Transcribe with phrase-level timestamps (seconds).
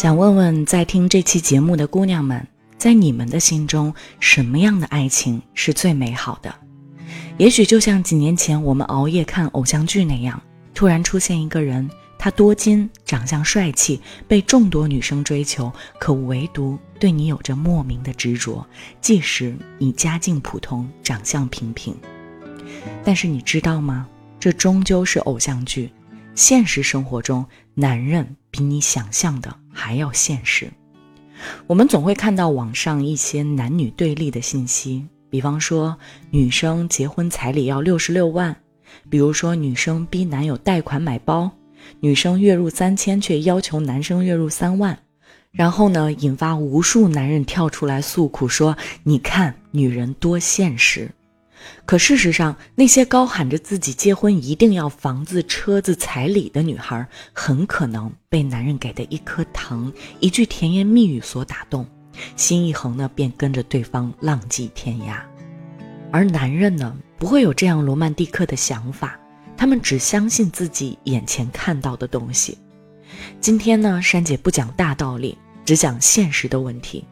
[0.00, 6.54] 想问问在听这期节目的姑娘们，在你们的心中，什么样的爱情是最美好的？
[7.36, 10.42] 也许就像几年前我们熬夜看偶像剧那样，
[10.72, 11.86] 突然出现一个人，
[12.18, 18.66] 他多金，长相帅气，被众多女生追求，可唯独对你有着莫名的执着，
[19.02, 21.94] 即使你家境普通，长相平平。
[23.04, 24.08] 但是你知道吗？
[24.38, 25.92] 这终究是偶像剧。
[26.34, 27.44] 现实生活中，
[27.74, 30.70] 男人比你想象的还要现实。
[31.66, 35.96] 我们总会看到网上一些男女对立的信息，比方说
[36.30, 38.54] 女生结婚彩礼要六十六万，
[39.08, 41.50] 比如说女生逼男友贷款买包，
[42.00, 44.98] 女生月入三千却要求男生月入三万，
[45.50, 51.10] 然后呢，引发无数男人跳出来诉苦说：“你看女人多现实。”
[51.84, 61.86] 可事实上，那些高喊着自己结婚一定要房子、车子、彩礼的女孩，很可能被男人给的一颗糖、一句甜言蜜语所打动，
[62.36, 65.20] 心一横呢，便跟着对方浪迹天涯。
[66.12, 69.18] 而男人呢，不会有这样罗曼蒂克的想法，
[69.56, 72.58] 他们只相信自己眼前看到的东西。
[73.40, 77.04] 今天呢，珊姐不讲大道理，只讲现实的问题。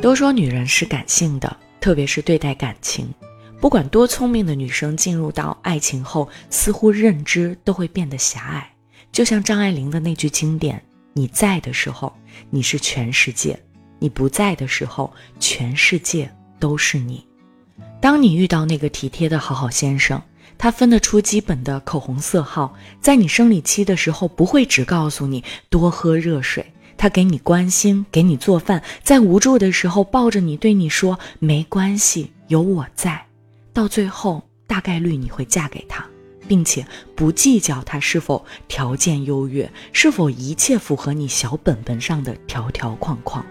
[0.00, 3.12] 都说女人是感性的，特别是对待感情。
[3.60, 8.72] 不管多聪明的女生，进入到爱情后，似乎认知都会变得狭隘。
[9.12, 12.10] 就像张爱玲的那句经典：“你在的时候，
[12.48, 13.54] 你是全世界；
[13.98, 17.22] 你不在的时候，全世界都是你。”
[18.00, 20.22] 当你遇到那个体贴的好好先生，
[20.56, 26.64] 他分得出基本的口红色号，在你生理期的时候，不会只告诉你多喝热水，
[26.96, 33.22] 他给你关心，给你做饭，在无助的时候抱着你，对你说：“没关系，有我在。”
[33.72, 36.04] 到最后，大概率你会嫁给他，
[36.48, 43.44] 并且不计较他是否条件优越，是否一切符合你小本本上的条条框框。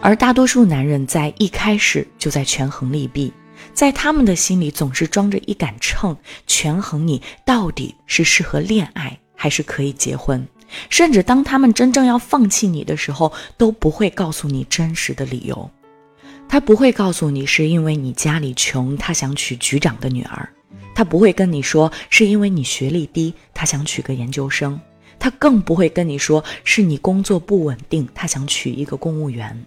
[0.00, 3.32] 而大多数男人在一开始就在权衡利弊，
[3.72, 6.16] 在他们的心里总是装着一杆秤，
[6.46, 10.46] 权衡你到底是适合恋爱还是可以结婚。
[10.90, 15.70] 甚至当他们真正要放弃你的时候，都不会告诉你真实的理由。
[16.48, 20.48] 他不会告诉你是因为你家里穷，他想娶局长的女儿；
[20.94, 24.78] 他不会跟你说是因为你学历低，他想娶个研究生；
[25.18, 29.66] 他更不会跟你说是你工作不稳定，他想娶一个公务员。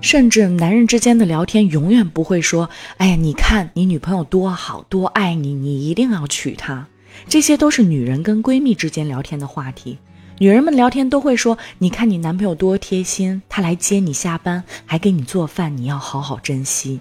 [0.00, 6.86] 甚至男人之间的聊天永远不会说：“哎呀，你看你女朋友多好，多爱你，你一定要娶她。”
[7.28, 9.98] 这些都是女人跟闺蜜之间聊天的话题。
[10.40, 17.00] 女人们聊天都会说：“你看你男朋友多贴心，他来接你下班，还给你做饭，你要好好珍惜。”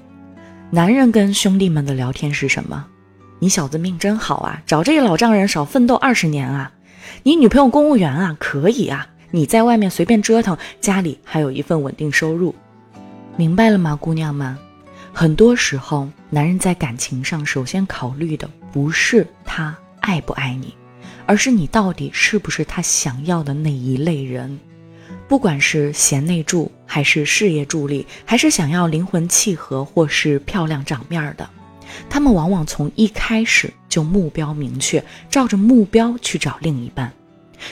[0.72, 2.86] 男人跟兄弟们的聊天是什么？
[3.40, 6.72] 你小子命真好啊，找这个老丈人少奋斗二十年啊！
[7.22, 9.08] 你女朋友公务员啊，可以啊！
[9.30, 12.56] 你在外面随便折腾，家里还有一份稳定收入，
[13.36, 14.58] 明白了吗，姑娘们？
[15.14, 20.74] 很多时候，男人在感情上首先考虑的不是他爱不爱你。
[21.28, 24.58] 而是你到底是不是他想要的那一类人？
[25.28, 31.48] 不管是贤内助，还是事业助力，还是想要灵魂契合，或是漂亮长面的，
[32.10, 37.12] 他们往往从一开始就目标明确，照着目标去找另一半。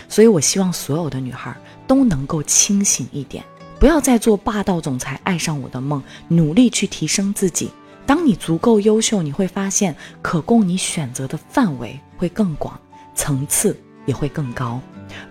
[0.09, 1.55] 所以我希望所有的女孩
[1.87, 3.41] 都能够清醒一点，
[3.79, 7.71] 不要再做霸道总裁爱上我的梦，努力去提升自己。
[8.05, 12.77] 当你足够优秀，你会发现可供你选择的范围会更广。
[13.15, 14.79] 层次也会更高，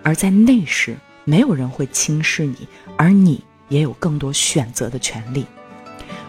[0.03, 5.45] 而在那时，没有人会轻视你，而你也有更多选择的权利。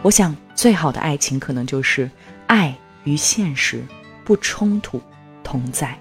[0.03, 2.09] 我想，最好的爱情可能就是
[2.47, 3.83] 爱与现实
[4.25, 5.00] 不冲突，
[5.43, 5.99] 同在。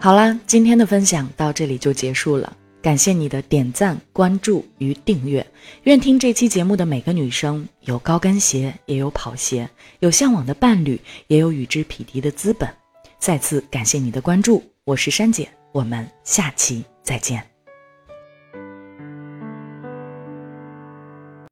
[0.00, 5.46] 好啦，今天的分享到这里就结束了，感谢你的点赞、关注与订阅。
[5.84, 9.66] 愿听这期节目的每个女生，有高跟鞋，也有跑鞋；
[10.00, 12.68] 有向往的伴侣，也有与之匹敌的资本。
[13.24, 17.53] 再次感谢你的关注，我是珊姐，我们下期再见。